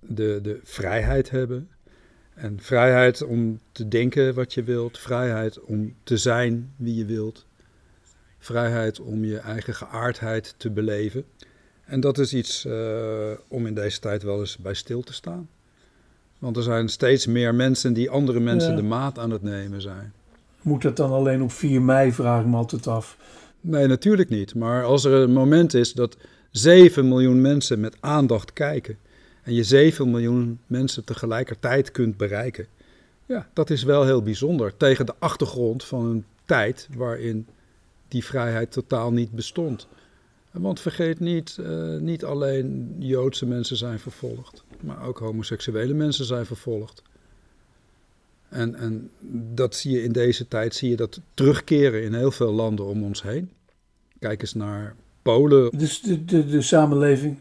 [0.00, 1.68] de, de vrijheid hebben.
[2.34, 4.98] En vrijheid om te denken wat je wilt.
[4.98, 7.46] Vrijheid om te zijn wie je wilt.
[8.46, 11.24] Vrijheid om je eigen geaardheid te beleven.
[11.84, 12.74] En dat is iets uh,
[13.48, 15.48] om in deze tijd wel eens bij stil te staan.
[16.38, 18.76] Want er zijn steeds meer mensen die andere mensen ja.
[18.76, 20.12] de maat aan het nemen zijn.
[20.62, 23.16] Moet dat dan alleen op 4 mei, vraag ik me altijd af.
[23.60, 24.54] Nee, natuurlijk niet.
[24.54, 26.16] Maar als er een moment is dat
[26.50, 28.98] 7 miljoen mensen met aandacht kijken
[29.42, 32.66] en je 7 miljoen mensen tegelijkertijd kunt bereiken,
[33.26, 34.76] ja, dat is wel heel bijzonder.
[34.76, 37.46] Tegen de achtergrond van een tijd waarin
[38.16, 39.88] die vrijheid totaal niet bestond.
[40.50, 46.46] Want vergeet niet, uh, niet alleen Joodse mensen zijn vervolgd, maar ook homoseksuele mensen zijn
[46.46, 47.02] vervolgd.
[48.48, 49.10] En, en
[49.54, 53.04] dat zie je in deze tijd, zie je dat terugkeren in heel veel landen om
[53.04, 53.50] ons heen.
[54.18, 55.78] Kijk eens naar Polen.
[55.78, 57.38] Dus de, de, de, samenleving,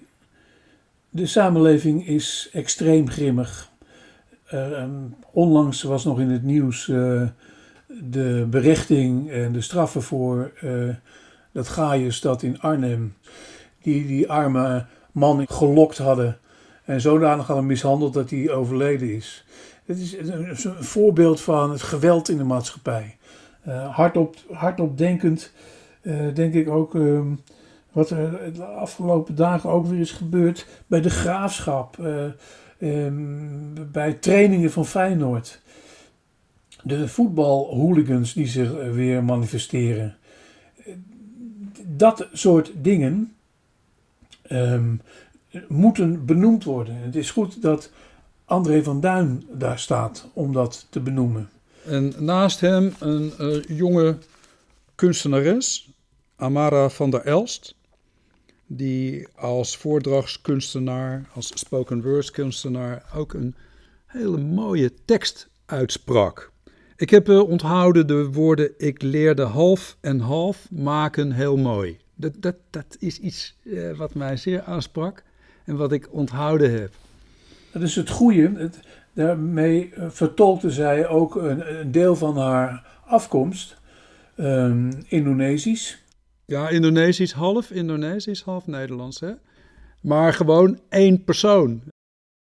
[1.09, 3.69] de samenleving is extreem grimmig.
[4.53, 4.85] Uh,
[5.31, 7.29] onlangs was nog in het nieuws uh,
[7.87, 10.95] de berichting en de straffen voor uh,
[11.51, 13.13] dat Gaiusstad in Arnhem.
[13.81, 16.37] Die die arme man gelokt hadden
[16.85, 19.45] en zodanig hadden mishandeld dat hij overleden is.
[19.85, 23.17] Het is een, voorbeeld van het geweld in de maatschappij.
[23.67, 25.51] Uh, hardop, hardop denkend
[26.01, 27.21] uh, denk ik ook uh,
[27.91, 31.97] wat er de afgelopen dagen ook weer is gebeurd bij de graafschap,
[32.79, 35.61] um, bij trainingen van Feyenoord.
[36.87, 40.17] De voetbalhooligans die zich weer manifesteren.
[41.83, 43.35] Dat soort dingen
[44.51, 45.01] um,
[45.67, 46.95] moeten benoemd worden.
[46.95, 47.91] Het is goed dat
[48.45, 51.49] André van Duin daar staat om dat te benoemen.
[51.85, 54.17] En naast hem een uh, jonge
[54.95, 55.89] kunstenares,
[56.35, 57.75] Amara van der Elst,
[58.67, 63.55] die als voordragskunstenaar, als spoken word kunstenaar ook een
[64.05, 66.53] hele mooie tekst uitsprak.
[66.97, 71.97] Ik heb uh, onthouden de woorden ik leerde half en half maken heel mooi.
[72.15, 75.23] Dat, dat, dat is iets uh, wat mij zeer aansprak
[75.65, 76.91] en wat ik onthouden heb.
[77.71, 78.51] Dat is het goede.
[78.55, 78.79] Het,
[79.13, 83.77] daarmee vertolkte zij ook een, een deel van haar afkomst,
[84.37, 86.03] um, Indonesisch.
[86.45, 89.19] Ja, Indonesisch half Indonesisch, half Nederlands.
[89.19, 89.31] Hè?
[90.01, 91.81] Maar gewoon één persoon.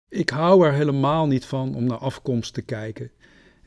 [0.10, 3.12] Ik hou er helemaal niet van om naar afkomst te kijken.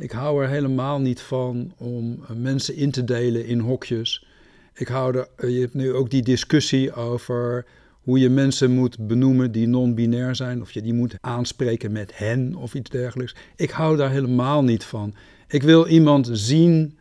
[0.01, 4.27] Ik hou er helemaal niet van om mensen in te delen in hokjes.
[4.75, 7.67] Ik hou er, je hebt nu ook die discussie over
[8.01, 12.55] hoe je mensen moet benoemen die non-binair zijn, of je die moet aanspreken met hen
[12.55, 13.35] of iets dergelijks.
[13.57, 15.15] Ik hou daar helemaal niet van.
[15.49, 16.99] Ik wil iemand zien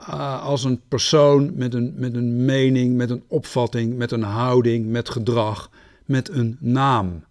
[0.00, 4.86] uh, als een persoon met een, met een mening, met een opvatting, met een houding,
[4.86, 5.70] met gedrag,
[6.04, 7.24] met een naam.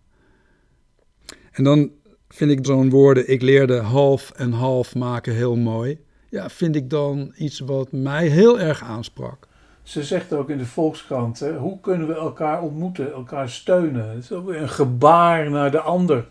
[1.52, 1.90] En dan
[2.36, 6.00] vind ik zo'n woorden, ik leerde half en half maken heel mooi.
[6.30, 9.48] Ja, vind ik dan iets wat mij heel erg aansprak.
[9.84, 14.10] Ze zegt ook in de Volkskrant, hè, hoe kunnen we elkaar ontmoeten, elkaar steunen?
[14.10, 16.28] Het een gebaar naar de ander.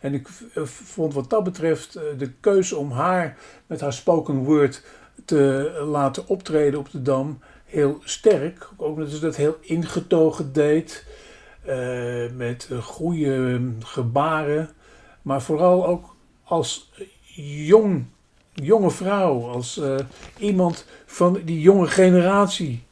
[0.00, 0.28] En ik
[0.64, 4.82] vond wat dat betreft de keuze om haar met haar spoken word
[5.24, 8.68] te laten optreden op de Dam heel sterk.
[8.76, 11.06] Ook dat ze dat heel ingetogen deed,
[11.68, 14.70] uh, met goede gebaren.
[15.26, 16.90] Maar vooral ook als
[17.66, 18.04] jong,
[18.52, 19.94] jonge vrouw, als uh,
[20.38, 22.82] iemand van die jonge generatie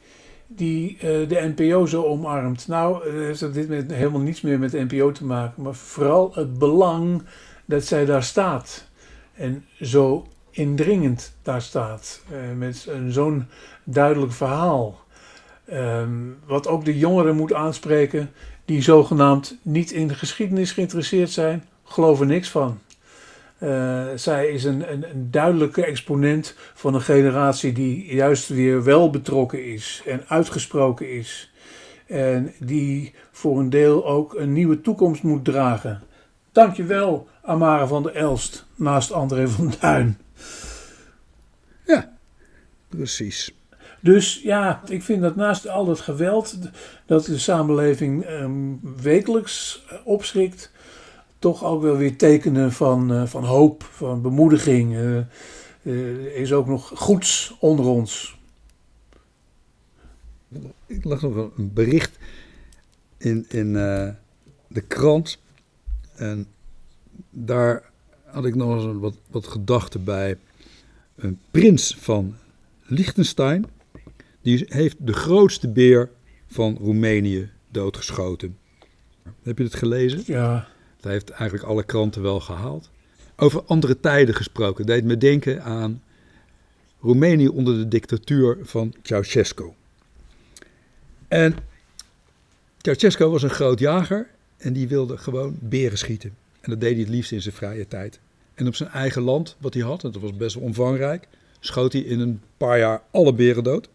[0.47, 2.67] die uh, de NPO zo omarmt.
[2.67, 6.31] Nou, heeft dat dit met, helemaal niets meer met de NPO te maken, maar vooral
[6.33, 7.23] het belang
[7.65, 8.87] dat zij daar staat.
[9.33, 12.23] En zo indringend daar staat.
[12.57, 13.47] Met zo'n
[13.83, 14.99] duidelijk verhaal.
[15.73, 18.31] Um, wat ook de jongeren moet aanspreken
[18.65, 22.79] die zogenaamd niet in de geschiedenis geïnteresseerd zijn, geloven niks van.
[23.59, 29.09] Uh, zij is een, een, een, duidelijke exponent van een generatie die juist weer wel
[29.09, 31.51] betrokken is en uitgesproken is.
[32.07, 36.03] En die voor een deel ook een nieuwe toekomst moet dragen.
[36.51, 40.17] Dankjewel, Amara van der Elst, naast André van Duin.
[41.85, 42.11] Ja,
[42.89, 43.55] precies.
[43.99, 46.57] Dus ja, ik vind dat naast al dat geweld
[47.05, 50.71] dat de samenleving um, wekelijks opschrikt,
[51.45, 54.93] toch ook wel weer tekenen van, uh, van hoop, van bemoediging.
[54.93, 55.17] Uh,
[55.81, 58.37] uh, is ook nog goeds onder ons.
[60.85, 62.17] Ik las nog een bericht
[63.17, 63.73] in, in
[64.67, 65.39] de krant.
[66.15, 66.47] En
[67.29, 67.83] daar
[68.25, 70.37] had ik nog eens wat, wat gedachten bij.
[71.15, 72.35] Een prins van
[72.83, 73.65] Liechtenstein.
[74.41, 76.09] Die heeft de grootste beer
[76.47, 78.57] van Roemenië doodgeschoten.
[79.43, 80.23] Heb je het gelezen?
[80.25, 80.73] Ja.
[81.05, 82.89] Dat heeft eigenlijk alle kranten wel gehaald.
[83.35, 84.85] Over andere tijden gesproken.
[84.85, 86.01] deed me denken aan
[87.01, 89.71] Roemenië onder de dictatuur van Ceausescu.
[91.27, 91.55] En
[92.77, 96.35] Ceausescu was een groot jager en die wilde gewoon beren schieten.
[96.61, 98.19] En dat deed hij het liefst in zijn vrije tijd.
[98.53, 101.27] En op zijn eigen land, wat hij had, en dat was best wel omvangrijk,
[101.59, 103.89] schoot hij in een paar jaar alle beren dood.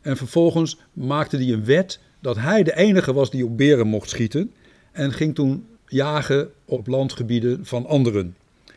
[0.00, 4.08] En vervolgens maakte hij een wet dat hij de enige was die op beren mocht
[4.08, 4.52] schieten.
[4.92, 8.36] En ging toen jagen op landgebieden van anderen.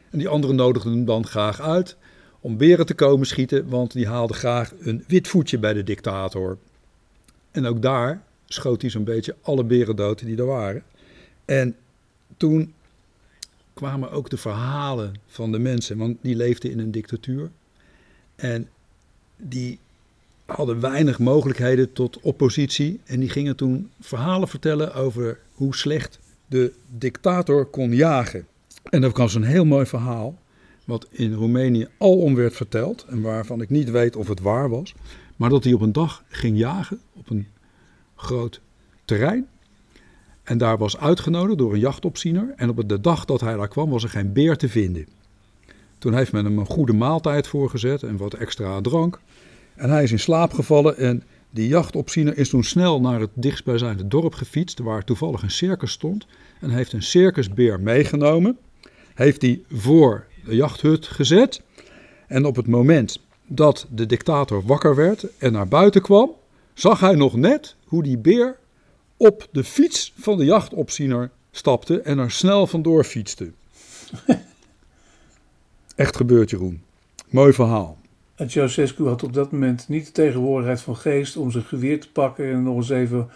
[0.10, 1.96] En die anderen nodigden hem dan graag uit
[2.40, 6.58] om beren te komen schieten, want die haalden graag een wit voetje bij de dictator.
[7.52, 10.84] En ook daar schoot hij zo'n beetje alle beren dood die er waren.
[11.46, 11.76] En
[12.38, 12.74] toen
[13.74, 17.50] kwamen ook de verhalen van de mensen, want die leefden in een dictatuur.
[18.36, 18.70] En
[19.38, 19.80] die
[20.46, 23.00] hadden weinig mogelijkheden tot oppositie.
[23.06, 28.48] En die gingen toen verhalen vertellen over hoe slecht de dictator kon jagen.
[28.84, 30.38] En dat was een heel mooi verhaal,
[30.86, 34.96] wat in Roemenië alom werd verteld en waarvan ik niet weet of het waar was.
[35.36, 37.48] Maar dat hij op een dag ging jagen op een
[38.16, 38.62] groot
[39.06, 39.48] terrein.
[40.44, 42.54] En daar was uitgenodigd door een jachtopziener.
[42.56, 45.08] En op de dag dat hij daar kwam, was er geen beer te vinden.
[45.98, 49.20] Toen heeft men hem een goede maaltijd voorgezet en wat extra drank.
[49.76, 54.08] En hij is in slaap gevallen en die jachtopziener is toen snel naar het dichtstbijzijnde
[54.08, 56.26] dorp gefietst, waar toevallig een circus stond.
[56.62, 58.58] En heeft een circusbeer meegenomen.
[59.14, 61.62] Heeft die voor de jachthut gezet.
[62.28, 66.32] En op het moment dat de dictator wakker werd en naar buiten kwam,
[66.74, 68.56] zag hij nog net hoe die beer
[69.18, 73.52] op de fiets van de jachtopziener stapte en er snel vandoor fietste.
[75.96, 76.82] Echt gebeurd, Jeroen.
[77.30, 77.98] Mooi verhaal.
[78.38, 82.12] En Ceausescu had op dat moment niet de tegenwoordigheid van geest om zijn geweer te
[82.12, 83.30] pakken en nog eens even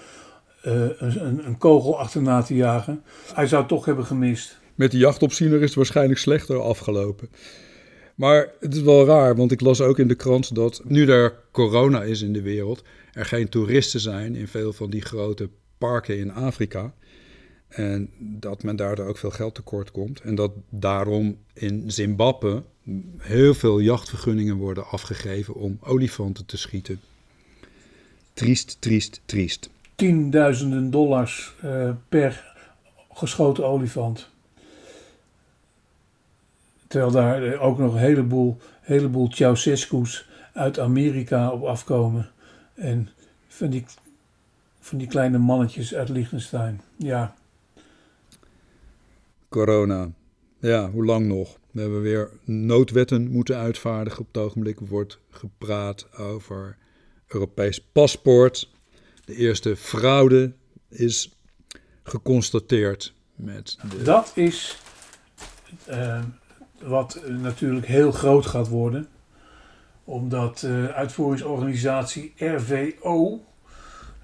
[0.66, 3.04] uh, een, een, kogel achterna te jagen.
[3.34, 4.60] Hij zou toch hebben gemist.
[4.76, 7.30] Met die jachtopziener is het waarschijnlijk slechter afgelopen.
[8.16, 11.36] Maar het is wel raar, want ik las ook in de krant dat nu er
[11.52, 12.84] corona is in de wereld,
[13.14, 16.94] er geen toeristen zijn in veel van die grote parken in Afrika.
[17.72, 20.22] En dat men daardoor ook veel geld tekort komt.
[20.22, 22.64] En dat daarom in Zimbabwe
[23.18, 27.00] heel veel jachtvergunningen worden afgegeven om olifanten te schieten.
[28.34, 29.70] Triest, triest, triest.
[29.96, 32.54] Tienduizenden dollars uh, per
[33.14, 34.30] geschoten olifant.
[36.88, 42.30] Terwijl daar ook nog een heleboel, heleboel Ceausescu's uit Amerika op afkomen.
[42.74, 43.10] En
[43.48, 43.86] van die,
[44.80, 46.82] van die kleine mannetjes uit Liechtenstein.
[46.96, 47.36] Ja.
[49.52, 50.12] Corona.
[50.60, 51.58] Ja, hoe lang nog?
[51.72, 54.20] We hebben weer noodwetten moeten uitvaardigen.
[54.20, 56.78] Op het ogenblik wordt gepraat over
[57.28, 58.70] Europees paspoort.
[59.26, 60.54] De eerste fraude
[60.90, 61.40] is
[62.04, 63.78] geconstateerd met.
[63.90, 64.04] De...
[64.04, 64.78] Dat is
[65.90, 66.24] uh,
[66.82, 69.08] wat natuurlijk heel groot gaat worden,
[70.04, 73.46] omdat de uh, uitvoeringsorganisatie RVO,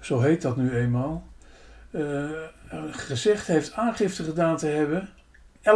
[0.00, 1.26] zo heet dat nu eenmaal,
[1.90, 2.30] uh,
[2.90, 5.08] gezegd heeft aangifte gedaan te hebben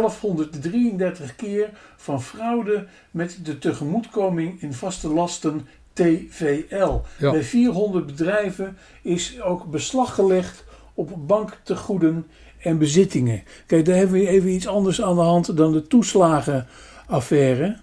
[0.01, 7.01] 1133 keer van fraude met de tegemoetkoming in vaste lasten TVL.
[7.19, 12.27] Bij 400 bedrijven is ook beslag gelegd op banktegoeden
[12.59, 13.43] en bezittingen.
[13.65, 17.77] Kijk, daar hebben we even iets anders aan de hand dan de toeslagenaffaire.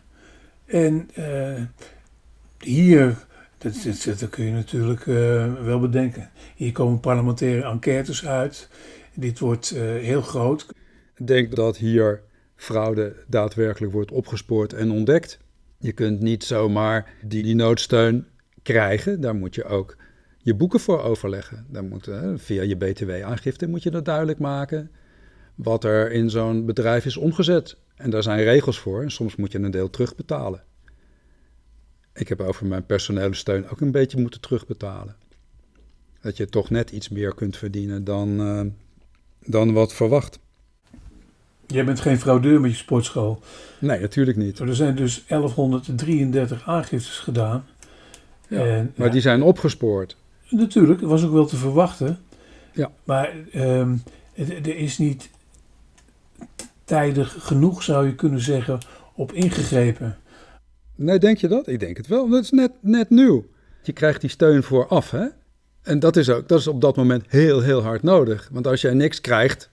[0.66, 1.62] En uh,
[2.58, 3.16] hier,
[3.58, 6.30] dat, dat, dat, kun je natuurlijk uh, wel bedenken.
[6.56, 8.68] Hier komen parlementaire enquêtes uit.
[9.14, 10.66] Dit wordt uh, heel groot
[11.26, 12.22] denk dat hier
[12.56, 15.38] fraude daadwerkelijk wordt opgespoord en ontdekt.
[15.78, 18.26] Je kunt niet zomaar die, die noodsteun
[18.62, 19.20] krijgen.
[19.20, 19.96] Daar moet je ook
[20.38, 21.66] je boeken voor overleggen.
[21.68, 24.90] Dan moet, hè, via je btw-aangifte moet je dat duidelijk maken
[25.54, 27.76] wat er in zo'n bedrijf is omgezet.
[27.96, 30.62] En daar zijn regels voor en soms moet je een deel terugbetalen.
[32.14, 35.16] Ik heb over mijn personele steun ook een beetje moeten terugbetalen.
[36.20, 38.62] Dat je toch net iets meer kunt verdienen dan, uh,
[39.46, 40.38] dan wat verwacht.
[41.70, 43.42] Jij bent geen fraudeur met je sportschool.
[43.78, 44.58] Nee, natuurlijk niet.
[44.58, 47.64] Er zijn dus 1133 aangiftes gedaan.
[48.48, 50.16] Ja, en, maar die zijn opgespoord.
[50.48, 52.18] Natuurlijk, dat was ook wel te verwachten.
[52.72, 52.90] Ja.
[53.04, 54.02] Maar um,
[54.34, 55.30] er is niet
[56.84, 58.78] tijdig genoeg, zou je kunnen zeggen,
[59.14, 60.18] op ingegrepen.
[60.94, 61.68] Nee, denk je dat?
[61.68, 62.28] Ik denk het wel.
[62.28, 63.46] Dat is net, net nieuw.
[63.82, 65.26] Je krijgt die steun vooraf, hè?
[65.82, 68.48] En dat is, ook, dat is op dat moment heel, heel hard nodig.
[68.52, 69.70] Want als jij niks krijgt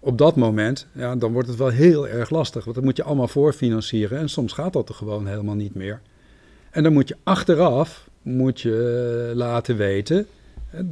[0.00, 2.64] op dat moment, ja, dan wordt het wel heel erg lastig.
[2.64, 4.18] Want dan moet je allemaal voorfinancieren.
[4.18, 6.00] En soms gaat dat er gewoon helemaal niet meer.
[6.70, 10.26] En dan moet je achteraf moet je eh, laten weten,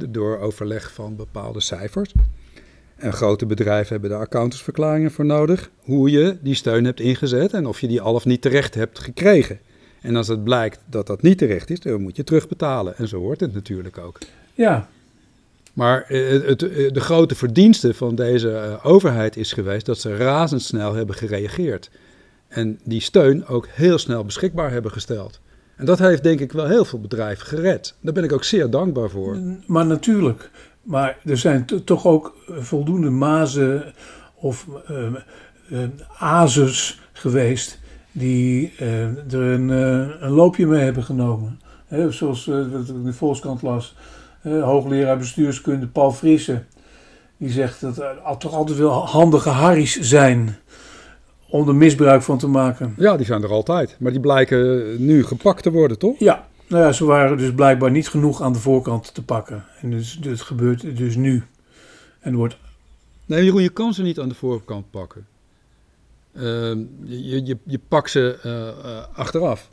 [0.09, 2.13] door overleg van bepaalde cijfers.
[2.95, 5.69] En grote bedrijven hebben daar accountantsverklaringen voor nodig.
[5.79, 8.99] Hoe je die steun hebt ingezet en of je die al of niet terecht hebt
[8.99, 9.59] gekregen.
[10.01, 12.97] En als het blijkt dat dat niet terecht is, dan moet je terugbetalen.
[12.97, 14.17] En zo hoort het natuurlijk ook.
[14.53, 14.89] Ja.
[15.79, 16.59] Maar het, het,
[16.93, 21.89] de grote verdienste van deze eh, overheid is geweest dat ze razendsnel hebben gereageerd.
[22.47, 25.39] En die steun ook heel snel beschikbaar hebben gesteld.
[25.75, 27.95] En dat heeft denk ik wel heel veel bedrijven gered.
[28.01, 29.37] Daar ben ik ook zeer dankbaar voor.
[29.65, 30.49] Maar natuurlijk.
[30.81, 33.93] Maar er zijn toch ook voldoende mazen
[34.35, 34.67] of
[35.69, 35.83] uh,
[36.17, 37.79] azes geweest
[38.11, 41.59] die er een, een, loopje mee hebben genomen.
[42.09, 43.95] zoals wat ik in de Volkskrant las.
[44.41, 46.63] Hoogleraar bestuurskunde Paul Frisse.
[47.37, 50.57] Die zegt dat er toch altijd wel handige harries zijn
[51.49, 52.93] om er misbruik van te maken.
[52.97, 53.95] Ja, die zijn er altijd.
[53.99, 56.19] Maar die blijken nu gepakt te worden, toch?
[56.19, 59.65] Ja, nou ja, ze waren dus blijkbaar niet genoeg aan de voorkant te pakken.
[59.81, 61.43] En dus, het gebeurt dus nu.
[62.19, 62.57] En wordt...
[63.25, 65.27] Nee, Jeroen, je kan ze niet aan de voorkant pakken.
[66.33, 66.43] Uh,
[67.03, 69.69] je, je, je pakt ze uh, uh, achteraf.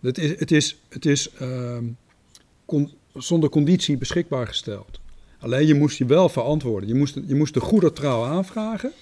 [0.00, 1.30] Het is, het is, het is
[2.64, 5.00] con, zonder conditie beschikbaar gesteld.
[5.38, 6.88] Alleen je moest je wel verantwoorden.
[6.88, 8.92] Je moest, je moest de goede trouw aanvragen.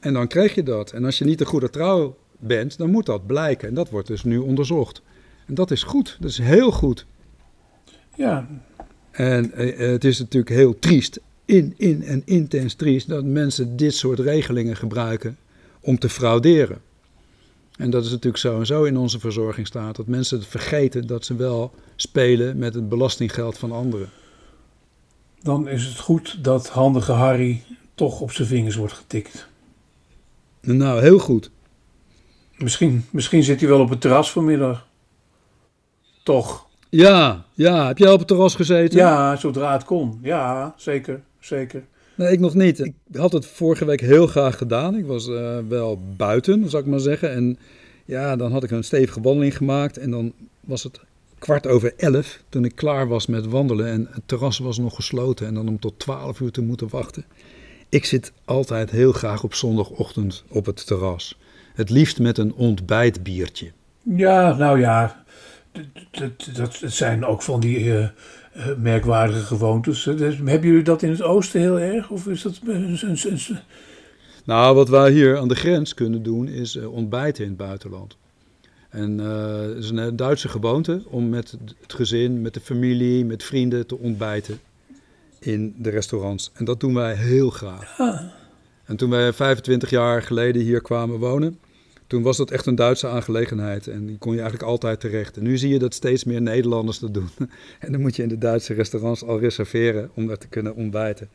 [0.00, 0.92] En dan kreeg je dat.
[0.92, 3.68] En als je niet de goede trouw bent, dan moet dat blijken.
[3.68, 5.02] En dat wordt dus nu onderzocht.
[5.46, 6.16] En dat is goed.
[6.20, 7.06] Dat is heel goed.
[8.16, 8.48] Ja.
[9.10, 13.94] En eh, het is natuurlijk heel triest, in, in en intens triest, dat mensen dit
[13.94, 15.36] soort regelingen gebruiken
[15.80, 16.80] om te frauderen.
[17.80, 19.96] En dat is natuurlijk zo en zo in onze verzorgingsstaat.
[19.96, 24.08] Dat mensen vergeten dat ze wel spelen met het belastinggeld van anderen.
[25.42, 27.62] Dan is het goed dat handige Harry
[27.94, 29.48] toch op zijn vingers wordt getikt.
[30.60, 31.50] Nou, heel goed.
[32.56, 34.86] Misschien, misschien zit hij wel op het terras vanmiddag.
[36.22, 36.66] Toch?
[36.88, 37.86] Ja, ja.
[37.86, 38.98] Heb jij op het terras gezeten?
[38.98, 40.18] Ja, zodra het kon.
[40.22, 41.84] Ja, zeker, zeker.
[42.20, 42.78] Nee, ik nog niet.
[42.78, 44.96] Ik had het vorige week heel graag gedaan.
[44.96, 47.32] Ik was uh, wel buiten, zou ik maar zeggen.
[47.32, 47.58] En
[48.04, 49.98] ja, dan had ik een stevige wandeling gemaakt.
[49.98, 51.00] En dan was het
[51.38, 53.86] kwart over elf toen ik klaar was met wandelen.
[53.86, 55.46] En het terras was nog gesloten.
[55.46, 57.24] En dan om tot twaalf uur te moeten wachten.
[57.88, 61.38] Ik zit altijd heel graag op zondagochtend op het terras.
[61.74, 63.70] Het liefst met een ontbijtbiertje.
[64.02, 65.24] Ja, nou ja,
[66.52, 68.08] dat, zijn ook van die uh,
[68.78, 70.02] merkwaardige gewoontes.
[70.02, 72.10] Dus, hebben jullie dat in het oosten heel erg?
[72.10, 73.58] Of is dat een, een, een...
[74.44, 78.16] Nou, wat wij hier aan de grens kunnen doen is uh, ontbijten in het buitenland.
[78.88, 83.86] En het is een Duitse gewoonte om met het gezin, met de familie, met vrienden
[83.86, 84.60] te ontbijten
[85.40, 86.50] in de restaurants.
[86.54, 87.98] En dat doen wij heel graag.
[87.98, 88.20] Ah.
[88.84, 91.58] En toen wij 25 jaar geleden hier kwamen wonen,
[92.10, 93.86] toen was dat echt een Duitse aangelegenheid.
[93.86, 95.36] En die kon je eigenlijk altijd terecht.
[95.36, 97.28] En nu zie je dat steeds meer Nederlanders dat doen.
[97.80, 101.28] En dan moet je in de Duitse restaurants al reserveren om daar te kunnen ontbijten.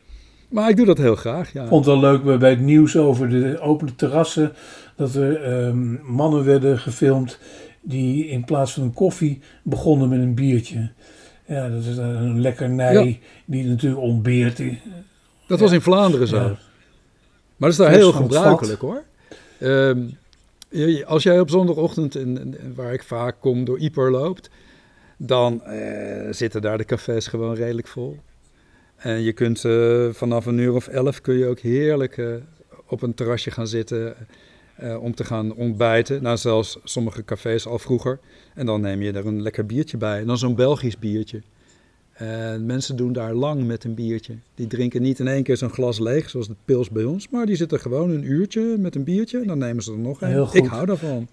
[0.50, 1.64] Maar ik doe dat heel graag, ja.
[1.64, 4.54] Ik vond het wel leuk bij het nieuws over de opene terrassen...
[4.96, 7.40] dat er ehm, mannen werden gefilmd
[7.82, 10.92] die in plaats van een koffie begonnen met een biertje.
[11.48, 13.16] Ja, dat is een lekkernij ja.
[13.46, 14.62] die natuurlijk ontbeert.
[15.48, 16.40] Dat was in Vlaanderen zo.
[17.58, 19.04] Maar dat is daar heel gebruikelijk hoor.
[19.62, 20.18] Um,
[21.06, 24.50] als jij op zondagochtend, in, waar ik vaak kom, door Ieper loopt,
[25.18, 28.20] dan uh, zitten daar de cafés gewoon redelijk vol.
[28.96, 32.36] En je kunt uh, vanaf een uur of elf kun je ook heerlijk uh,
[32.88, 34.16] op een terrasje gaan zitten
[35.00, 36.22] om te gaan ontbijten.
[36.24, 38.20] Nou, zelfs sommige cafés al vroeger.
[38.54, 40.26] En dan neem je er een lekker biertje bij.
[40.26, 41.42] Dan zo'n Belgisch biertje.
[42.16, 44.36] En mensen doen daar lang met een biertje.
[44.56, 47.30] Die drinken niet in één keer zo'n glas leeg, zoals de pils bij ons.
[47.30, 49.40] Maar die zitten gewoon een uurtje met een biertje.
[49.40, 50.48] En dan nemen ze er nog een.
[50.52, 51.28] Ik hou daarvan.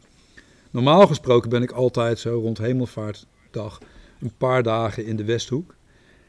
[0.70, 3.78] Normaal gesproken ben ik altijd zo rond hemelvaartdag
[4.20, 5.74] een paar dagen in de Westhoek.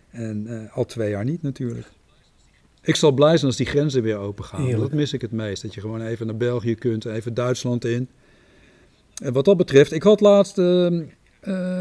[0.10, 1.88] En eh, al twee jaar niet natuurlijk.
[2.82, 4.72] Ik zal blij zijn als die grenzen weer open gaan.
[4.72, 5.62] Dat mis ik het meest.
[5.62, 8.10] Dat je gewoon even naar België kunt, even Duitsland in.
[9.24, 11.04] En wat dat betreft, ik had laatst eh, eh,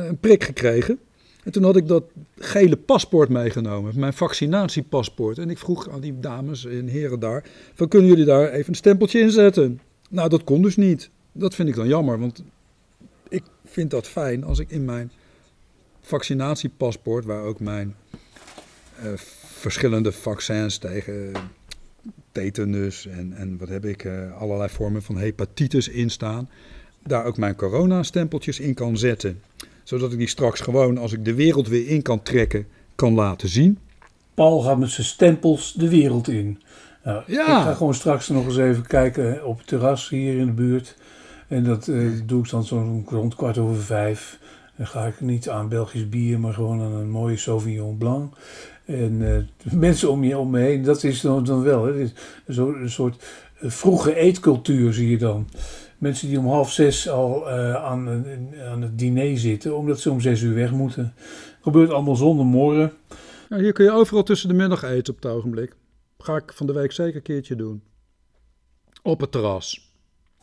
[0.08, 0.98] een prik gekregen.
[1.43, 2.05] En toen had ik dat
[2.38, 5.38] gele paspoort meegenomen, mijn vaccinatiepaspoort.
[5.38, 8.74] En ik vroeg aan die dames en heren daar, van kunnen jullie daar even een
[8.74, 9.80] stempeltje in zetten?
[10.11, 11.11] Nou, dat kon dus niet.
[11.32, 12.43] Dat vind ik dan jammer, want
[13.28, 15.12] ik vind dat fijn als ik in mijn
[16.01, 17.95] vaccinatiepaspoort, waar ook mijn
[19.03, 19.12] eh,
[19.45, 21.32] verschillende vaccins tegen
[22.32, 26.51] tetanus en, en wat heb ik, eh, allerlei vormen van hepatitis in staan,
[27.07, 29.40] daar ook mijn coronastempeltjes in kan zetten.
[29.83, 33.49] Zodat ik die straks gewoon, als ik de wereld weer in kan trekken, kan laten
[33.49, 33.78] zien.
[34.35, 36.62] Paul gaat met zijn stempels de wereld in.
[37.05, 37.59] Nou, Ja.
[37.59, 40.97] Ik ga gewoon straks nog eens even kijken op het terras hier in de buurt.
[41.49, 44.39] En dat eh, doe ik dan zo'n rond kwart over vijf.
[44.76, 48.35] Dan ga ik niet aan Belgisch bier, maar gewoon aan een mooie Sauvignon Blanc.
[48.85, 51.85] En eh, mensen om je om me heen, dat is dan, dan wel.
[51.85, 52.07] Hè.
[52.49, 53.24] Zo, een soort
[53.61, 55.49] eh, vroege eetcultuur zie je dan.
[56.03, 58.26] Mensen die om half zes al eh, aan,
[58.64, 61.14] aan het diner zitten, omdat ze om zes uur weg moeten.
[61.61, 62.92] Gebeurt allemaal zonder morren.
[63.48, 65.76] Hier kun je overal tussen de middag eten op het ogenblik.
[66.18, 67.82] Ga ik van de week zeker een keertje doen.
[69.03, 69.92] Op het terras.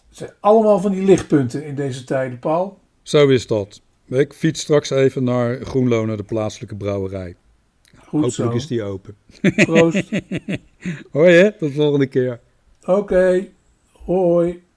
[0.07, 2.79] Het zijn allemaal van die lichtpunten in deze tijden, Paul.
[3.01, 3.81] Zo is dat.
[4.07, 7.35] Ik fiets straks even naar Groenlo, naar de plaatselijke brouwerij.
[7.95, 8.49] Goed Hopelijk zo.
[8.49, 9.15] is die open.
[9.55, 10.09] Proost.
[11.11, 12.39] Hoi hè, tot de volgende keer.
[12.85, 13.47] Oké.
[14.05, 14.67] Hoi.